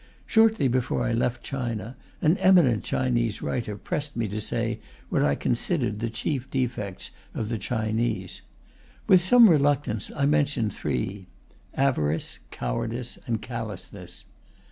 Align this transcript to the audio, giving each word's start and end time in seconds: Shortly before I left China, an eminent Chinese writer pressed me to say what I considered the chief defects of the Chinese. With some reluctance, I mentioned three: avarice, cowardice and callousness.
Shortly 0.25 0.67
before 0.67 1.03
I 1.05 1.11
left 1.11 1.43
China, 1.43 1.95
an 2.23 2.35
eminent 2.39 2.83
Chinese 2.83 3.43
writer 3.43 3.77
pressed 3.77 4.15
me 4.15 4.27
to 4.29 4.41
say 4.41 4.79
what 5.09 5.21
I 5.23 5.35
considered 5.35 5.99
the 5.99 6.09
chief 6.09 6.49
defects 6.49 7.11
of 7.35 7.49
the 7.49 7.59
Chinese. 7.59 8.41
With 9.05 9.23
some 9.23 9.47
reluctance, 9.47 10.09
I 10.15 10.25
mentioned 10.25 10.73
three: 10.73 11.27
avarice, 11.75 12.39
cowardice 12.49 13.19
and 13.27 13.43
callousness. 13.43 14.25